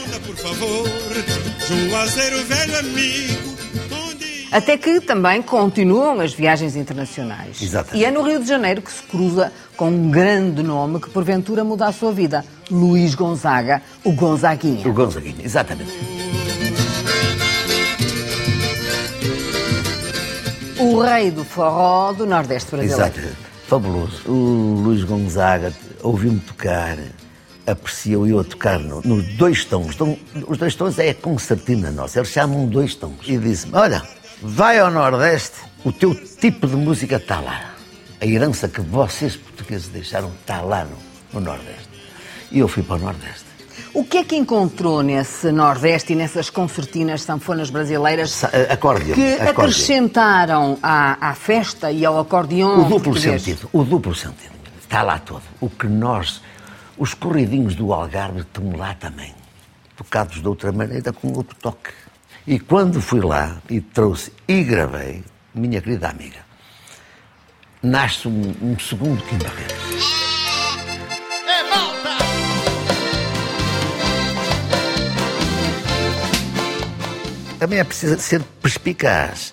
[4.50, 7.60] Até que também continuam as viagens internacionais.
[7.60, 8.00] Exatamente.
[8.00, 11.62] E é no Rio de Janeiro que se cruza com um grande nome que porventura
[11.62, 12.44] muda a sua vida.
[12.70, 14.88] Luís Gonzaga, o Gonzaguinha.
[14.88, 15.92] O Gonzaguinho, exatamente.
[20.78, 23.02] O rei do forró do Nordeste brasileiro.
[23.02, 23.45] Exato.
[23.68, 24.22] Fabuloso.
[24.30, 26.96] O Luís Gonzaga ouviu-me tocar,
[27.66, 29.94] apreciou eu a tocar no- nos dois tons.
[29.94, 33.16] Então, os dois tons é a concertina nossa, eles chamam dois tons.
[33.26, 34.02] E disse-me: Olha,
[34.40, 37.74] vai ao Nordeste, o teu tipo de música está lá.
[38.20, 40.96] A herança que vocês portugueses deixaram está lá no,
[41.32, 41.88] no Nordeste.
[42.52, 43.45] E eu fui para o Nordeste.
[43.98, 49.14] O que é que encontrou nesse Nordeste e nessas concertinas sanfonas brasileiras Acórdion.
[49.14, 49.50] que acórdion.
[49.50, 53.42] acrescentaram à, à festa e ao acordeão O duplo português?
[53.42, 54.52] sentido, o duplo sentido.
[54.78, 55.42] Está lá todo.
[55.62, 56.42] O que nós,
[56.98, 59.34] os corridinhos do Algarve estão lá também.
[59.96, 61.90] Tocados de outra maneira, com outro toque.
[62.46, 66.40] E quando fui lá e trouxe e gravei, minha querida amiga,
[67.82, 70.15] nasce um, um segundo Kim Barreiros.
[77.58, 79.52] Também é preciso ser perspicaz,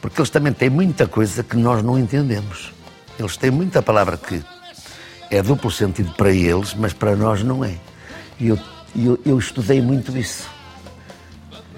[0.00, 2.72] porque eles também têm muita coisa que nós não entendemos.
[3.18, 4.42] Eles têm muita palavra que
[5.30, 7.74] é duplo sentido para eles, mas para nós não é.
[8.38, 8.58] E eu,
[8.96, 10.48] eu, eu estudei muito isso,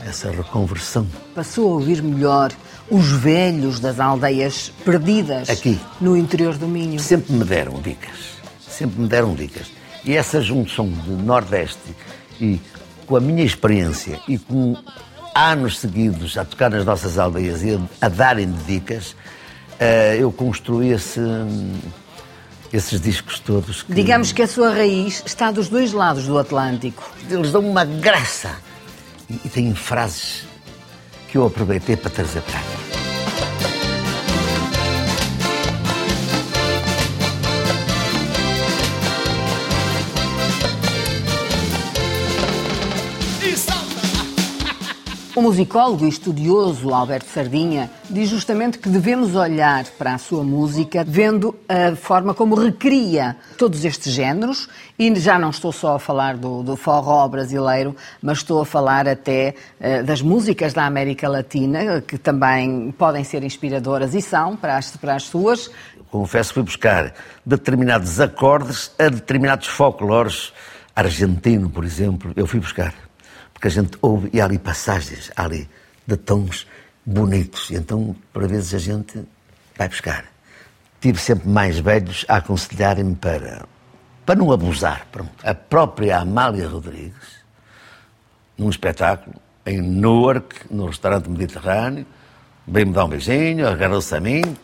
[0.04, 1.06] essa reconversão.
[1.34, 2.50] Passou a ouvir melhor
[2.90, 5.78] os velhos das aldeias perdidas Aqui.
[6.00, 6.98] no interior do Minho.
[6.98, 9.66] Sempre me deram dicas, sempre me deram dicas.
[10.04, 11.94] E essa junção de Nordeste
[12.40, 12.58] e
[13.06, 14.76] com a minha experiência e com
[15.38, 19.14] anos seguidos a tocar nas nossas aldeias e a, darem dicas,
[19.78, 21.20] eh, eu construí esse,
[22.72, 23.82] esses discos todos.
[23.82, 27.10] Que Digamos que a sua raiz está dos dois lados do Atlântico.
[27.30, 28.50] Eles dão uma graça.
[29.28, 30.44] E, têm frases
[31.28, 33.17] que eu aproveitei para trazer para aqui.
[45.38, 51.04] O musicólogo e estudioso Alberto Sardinha diz justamente que devemos olhar para a sua música
[51.06, 56.36] vendo a forma como recria todos estes géneros e já não estou só a falar
[56.36, 62.00] do, do forró brasileiro, mas estou a falar até eh, das músicas da América Latina,
[62.00, 65.70] que também podem ser inspiradoras e são para as, para as suas.
[66.10, 67.14] confesso que fui buscar
[67.46, 70.52] determinados acordes a determinados folclores
[70.96, 73.07] argentino, por exemplo, eu fui buscar.
[73.58, 75.68] Porque a gente ouve e há ali passagens, há ali
[76.06, 76.64] de tons
[77.04, 77.70] bonitos.
[77.70, 79.26] E então, por vezes, a gente
[79.76, 80.26] vai buscar.
[81.00, 83.66] Tive sempre mais velhos a aconselharem-me para,
[84.24, 85.08] para não abusar.
[85.10, 85.32] Pronto.
[85.42, 87.42] A própria Amália Rodrigues,
[88.56, 89.34] num espetáculo
[89.66, 92.06] em Newark, no restaurante Mediterrâneo,
[92.64, 94.56] veio-me dar um beijinho, agarrou-se a mim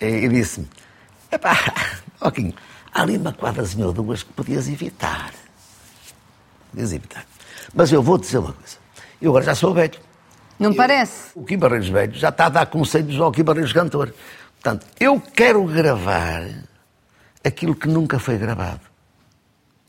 [0.00, 0.68] e, e disse-me:
[1.30, 1.56] Epá,
[2.20, 2.52] Ok,
[2.92, 5.32] há ali uma quadrazinha ou duas que podias evitar.
[6.72, 7.24] Podias evitar.
[7.74, 8.76] Mas eu vou dizer uma coisa.
[9.20, 9.98] Eu agora já sou velho.
[10.58, 11.30] Não parece?
[11.34, 14.14] O Kim Barreiros velho já está a dar conselhos ao Kim Barreiros cantor.
[14.62, 16.44] Portanto, eu quero gravar
[17.42, 18.80] aquilo que nunca foi gravado.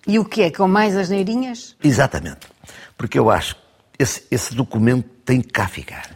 [0.08, 0.52] E o que é?
[0.52, 1.76] Com mais as neirinhas?
[1.84, 2.48] Exatamente.
[2.98, 3.62] Porque eu acho que
[4.00, 6.10] esse, esse documento tem que cá ficar.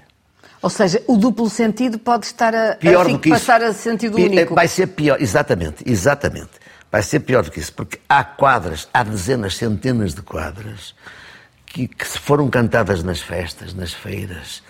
[0.62, 3.40] Ou seja, o duplo sentido pode estar a, Pior a do que isso.
[3.40, 4.54] passar a sentido Pi- único.
[4.56, 6.50] Vai ser pior, exatamente, exatamente.
[6.92, 10.94] Vai ser pior do que isso, porque há quadras, há dezenas, centenas de quadras
[11.70, 14.62] que, que foram cantadas nas festas, nas feiras,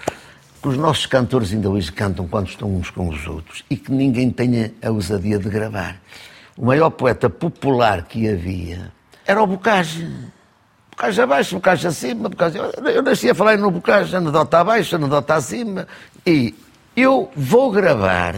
[0.62, 3.92] que os nossos cantores ainda hoje cantam quando estão uns com os outros e que
[3.92, 5.98] ninguém tenha a ousadia de gravar.
[6.58, 8.92] O maior poeta popular que havia
[9.26, 10.06] era o Bocage.
[10.92, 12.58] Bocage abaixo, Bocage acima, Bocage...
[12.58, 15.88] Eu nasci a falar no Bocage, anedota abaixo, anedota acima.
[16.26, 16.54] E
[16.96, 18.36] eu vou gravar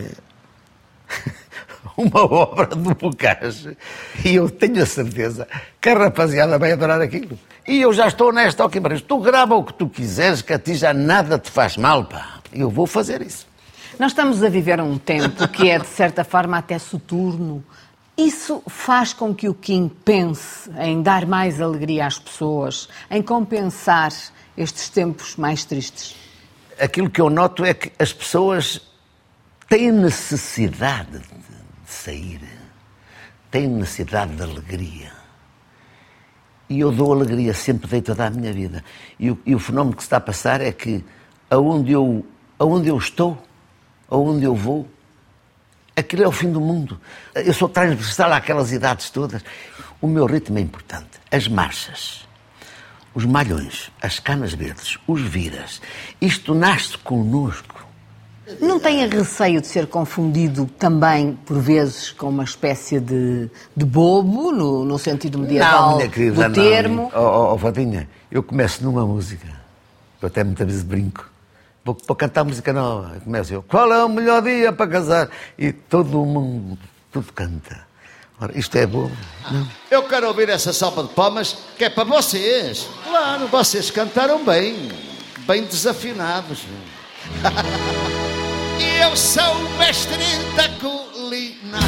[2.03, 3.77] uma obra do Bocage
[4.23, 5.47] e eu tenho a certeza
[5.79, 7.37] que a rapaziada vai adorar aquilo.
[7.67, 10.59] E eu já estou nesta, ok, mas tu grava o que tu quiseres, que a
[10.59, 12.39] ti já nada te faz mal, pá.
[12.51, 13.47] Eu vou fazer isso.
[13.99, 17.63] Nós estamos a viver um tempo que é, de certa forma, até soturno.
[18.17, 24.11] Isso faz com que o Kim pense em dar mais alegria às pessoas, em compensar
[24.57, 26.15] estes tempos mais tristes.
[26.79, 28.81] Aquilo que eu noto é que as pessoas
[29.69, 31.21] têm necessidade
[31.91, 32.41] de sair,
[33.51, 35.11] têm necessidade de alegria.
[36.69, 38.81] E eu dou alegria, sempre dei toda a minha vida.
[39.19, 41.03] E o, e o fenómeno que se está a passar é que
[41.49, 42.25] aonde eu,
[42.57, 43.37] aonde eu estou,
[44.09, 44.87] aonde eu vou,
[45.93, 46.99] aquilo é o fim do mundo.
[47.35, 49.43] Eu sou transversal àquelas idades todas.
[49.99, 51.19] O meu ritmo é importante.
[51.29, 52.25] As marchas,
[53.13, 55.81] os malhões, as canas verdes, os viras.
[56.21, 57.80] Isto nasce connosco.
[58.59, 64.51] Não tenha receio de ser confundido também, por vezes, com uma espécie de, de bobo,
[64.51, 66.51] no, no sentido medieval não, minha querida, do não.
[66.51, 67.11] termo?
[67.15, 69.47] Oh, oh, oh, Vadinha, eu começo numa música.
[70.21, 71.29] Eu até muitas vezes brinco.
[71.83, 73.15] Vou, vou cantar música nova.
[73.15, 73.63] Eu começo eu.
[73.63, 75.29] Qual é o melhor dia para casar?
[75.57, 76.77] E todo mundo,
[77.11, 77.91] tudo canta.
[78.39, 79.11] Ora, isto é bobo?
[79.51, 79.67] Não.
[79.89, 82.87] Eu quero ouvir essa sopa de palmas que é para vocês.
[83.03, 84.91] Claro, vocês cantaram bem,
[85.45, 86.65] bem desafinados.
[88.81, 90.17] e eu sou o mestre
[90.55, 91.81] da culinária.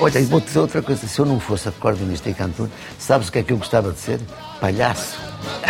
[0.00, 1.06] Olha, e vou dizer outra coisa.
[1.06, 3.98] Se eu não fosse acordeonista e cantor, sabes o que é que eu gostava de
[3.98, 4.20] ser?
[4.60, 5.16] Palhaço.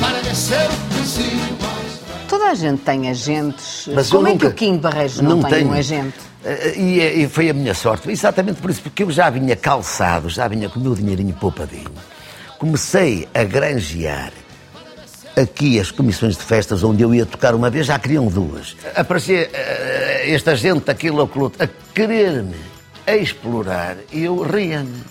[0.00, 3.88] Para descer o vizinho mais Toda a gente tem agentes.
[3.94, 5.68] Mas Como é nunca- que o Kim Barreiros não, tem tenho.
[5.70, 6.14] um agente?
[6.44, 8.10] Eh, E, e foi a minha sorte.
[8.10, 11.90] Exatamente por isso, porque eu já vinha calçado, já vinha com o meu dinheirinho poupadinho.
[12.58, 14.32] Comecei a granjear
[15.40, 18.76] aqui as comissões de festas onde eu ia tocar uma vez, já queriam duas.
[18.94, 22.56] Aparecia eh, esta gente, aquilo, aquilo a querer-me
[23.06, 25.02] a explorar e eu ria-me.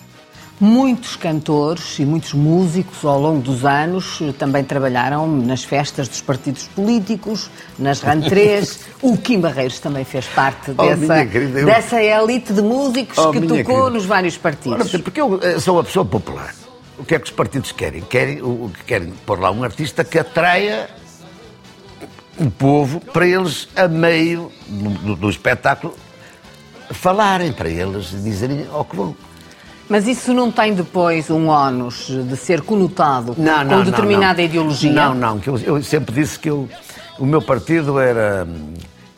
[0.62, 6.20] Muitos cantores e muitos músicos ao longo dos anos eh, também trabalharam nas festas dos
[6.20, 8.80] partidos políticos, nas rentrées.
[9.00, 13.30] o Kim Barreiros também fez parte Oh, dessa, querida, eu- dessa elite de músicos Oh,
[13.30, 13.90] que tocou querida.
[13.90, 14.90] nos vários Ora, partidos.
[15.00, 16.54] porque eu eh, sou uma pessoa popular.
[17.00, 18.02] O que é que os partidos querem?
[18.02, 20.88] Querem, o, o que querem pôr lá um artista que atraia
[22.38, 25.94] o povo para eles, a meio do, do- espetáculo,
[26.90, 29.16] falarem para eles, dizerem ao que vão.
[29.88, 34.44] Mas isso não tem depois um ónus de ser conotado Não, com não, determinada não.
[34.44, 34.92] ideologia?
[34.92, 36.68] Não, não, que eu, eu sempre disse que eu,
[37.18, 38.46] o meu partido era,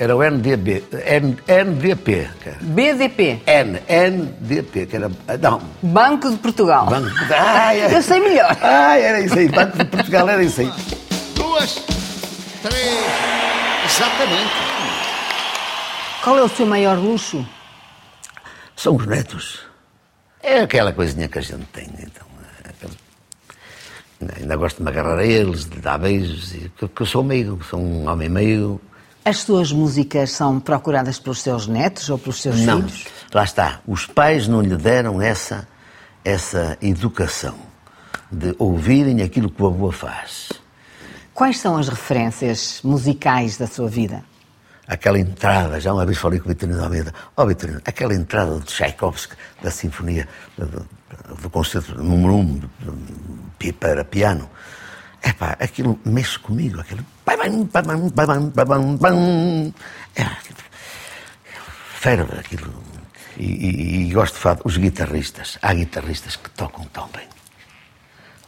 [0.03, 2.29] era o NDB, N, NDP.
[2.43, 2.57] cara.
[2.61, 5.09] BDP, N, NDP, que era.
[5.41, 6.87] Não, Banco de Portugal.
[6.87, 7.33] Banco de...
[7.33, 7.95] Ai, ai.
[7.95, 8.57] Eu sei melhor.
[8.61, 10.73] Ah, era isso aí, Banco de Portugal era isso aí.
[11.37, 11.75] Duas,
[12.62, 12.99] três,
[13.85, 14.53] exatamente.
[16.25, 17.47] Qual é o seu maior luxo?
[18.75, 19.61] São os netos.
[20.43, 22.27] É aquela coisinha que a gente tem, então.
[24.29, 27.61] é Ainda gosto de me agarrar a eles, de dar beijos, porque eu sou meio,
[27.71, 28.81] sou um homem meio.
[29.24, 33.06] As suas músicas são procuradas pelos seus netos ou pelos seus Não, filhos?
[33.32, 33.80] lá está.
[33.87, 35.68] Os pais não lhe deram essa,
[36.24, 37.54] essa educação
[38.30, 40.50] de ouvirem aquilo que o avô faz.
[41.33, 44.25] Quais são as referências musicais da sua vida?
[44.88, 48.58] Aquela entrada, já uma vez falei com o Vitorino de Almeida, ó Vitorino, aquela entrada
[48.58, 50.85] de Tchaikovsky, da Sinfonia, do,
[51.40, 52.60] do, concerto número um,
[53.79, 54.50] para piano,
[55.23, 57.04] epá, aquilo mexe comigo, aquilo...
[60.16, 60.56] aquilo-
[62.00, 62.83] ferve aquilo.
[63.37, 67.27] E, e- e gosto de falar, os guitarristas, há guitarristas que tocam tão bem.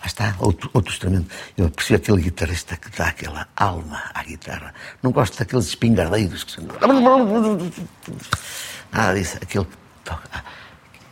[0.00, 1.34] Lá está, outro, outro instrumento.
[1.56, 4.74] Eu aprecio aquele guitarrista que dá aquela alma à guitarra.
[5.02, 6.64] Não gosto daqueles espingardeiros que são...
[8.92, 9.38] Nada disso.
[9.40, 10.44] Aquilo que toca.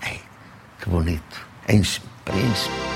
[0.07, 0.21] Ei,
[0.83, 1.47] que bonito.
[1.69, 2.92] Enche-me, preenche-me.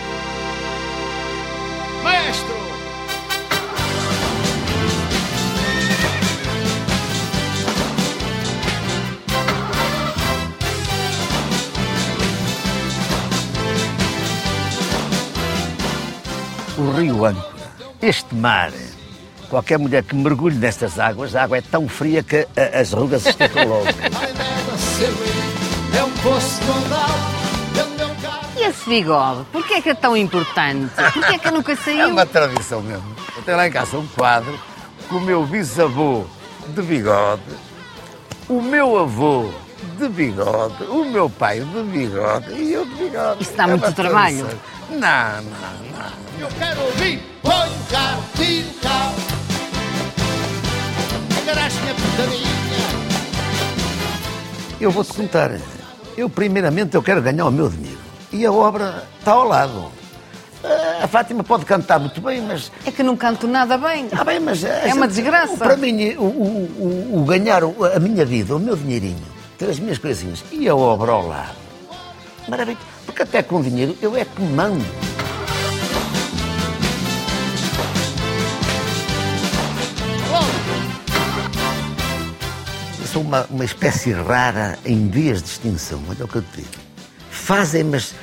[17.16, 17.46] O rio Âncora,
[18.02, 18.70] este mar,
[19.48, 23.24] qualquer mulher que mergulhe nestas águas, a água é tão fria que a- as rugas
[23.26, 23.86] esticam logo.
[28.56, 28.60] É é.
[28.60, 29.44] E esse bigode?
[29.52, 30.90] Porquê é que é tão importante?
[31.12, 32.08] Porquê é que nunca É saiu?
[32.08, 33.04] uma tradição mesmo.
[33.36, 34.58] Eu tenho lá em casa um quadro
[35.08, 36.24] com o meu bisavô
[36.68, 37.42] de bigode,
[38.48, 39.50] o meu avô
[39.98, 43.42] de bigode, o meu pai de bigode e eu de bigode.
[43.42, 44.36] Isso dá É muito trabalho.
[44.44, 44.60] tradição.
[44.90, 45.42] Não, não,
[45.92, 46.25] não.
[46.38, 49.14] Eu quero ouvir, põe o carro, tira o carro.
[51.42, 52.56] Engaraste-me a putadinha.
[54.80, 55.50] Eu vou-te contar.
[56.16, 57.98] Eu, primeiramente, eu quero ganhar o meu dinheiro.
[58.32, 59.86] E a obra está ao lado.
[60.64, 64.08] Ah, A Fátima pode cantar muito bem, mas É que não canto nada bem.
[64.12, 65.56] Ah, bem, mas É uma desgraça.
[65.56, 69.22] Para mim, o, o- o- o ganhar a minha vida, o meu dinheirinho,
[69.58, 71.56] ter as minhas coisinhas e a obra ao lado.
[72.48, 72.78] Maravilha.
[73.04, 74.84] Porque até com dinheiro eu é que mando.
[83.16, 86.68] Sou uma, uma espécie rara em vias de extinção, olha o que eu te digo.
[87.30, 88.14] Fazem, mas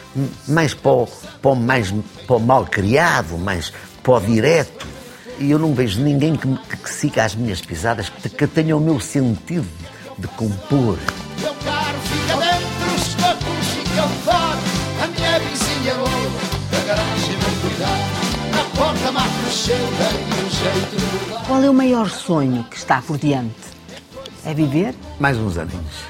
[0.47, 1.07] mais para o,
[1.41, 1.91] para o mais,
[2.27, 3.73] para o mal criado, mais
[4.03, 4.85] para o direto.
[5.39, 8.45] E eu não vejo ninguém que, me- que, que siga as minhas pisadas, que, que
[8.45, 9.67] tenha o meu sentido
[10.19, 10.99] de compor.
[11.41, 14.59] Meu carro fica dentro, os cocos ficam fora.
[15.01, 16.31] A minha vizinha boa,
[16.69, 17.97] da garagem cuidar.
[18.55, 21.45] Na porta má cresceu, dei jeito de mudar.
[21.47, 23.72] Qual é o maior sonho que está por diante?
[24.45, 24.93] É viver?
[25.19, 26.03] Mais uns aninhos.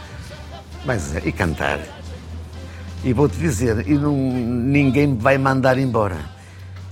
[0.85, 1.79] Mais, e cantar.
[3.03, 6.17] E vou-te dizer, e não, ninguém me vai mandar embora.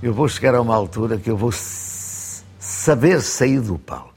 [0.00, 4.12] Eu vou chegar a uma altura que eu vou saber sair do palco.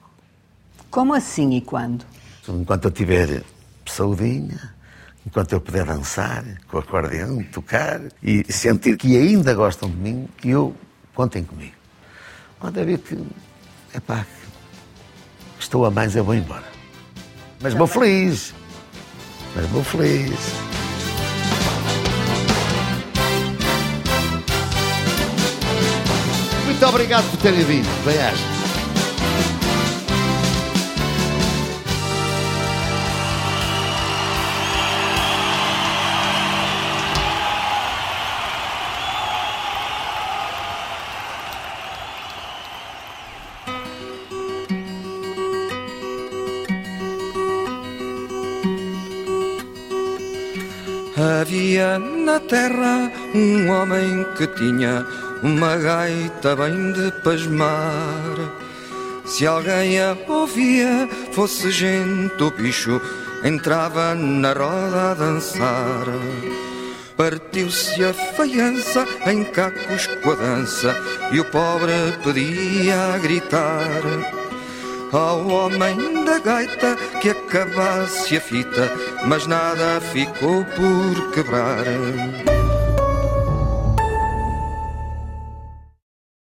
[0.91, 2.05] Como assim e quando?
[2.47, 3.43] Enquanto eu tiver
[3.87, 4.73] saudinha,
[5.25, 10.27] enquanto eu puder dançar, com o acordeão, tocar e sentir que ainda gostam de mim,
[10.43, 10.75] eu
[11.13, 11.75] contem comigo.
[12.59, 13.17] Quando eu ver que,
[13.95, 14.25] epá,
[15.59, 16.74] estou a mais, eu vou embora.
[17.65, 18.53] Mas vou feliz.
[19.55, 20.39] Mas vou feliz.
[26.63, 28.05] Muito obrigado por terem vindo.
[28.05, 28.54] Bem-aja.
[52.39, 55.05] Terra um homem que tinha
[55.41, 58.35] uma gaita bem de pasmar.
[59.25, 63.01] Se alguém a ouvia, fosse gente ou bicho,
[63.43, 66.05] entrava na roda a dançar.
[67.17, 70.95] Partiu-se a faiança em cacos com a dança
[71.31, 74.01] e o pobre pedia a gritar.
[75.11, 78.91] Ao homem da gaita que acabasse a fita,
[79.27, 82.54] mas nada ficou por quebrar.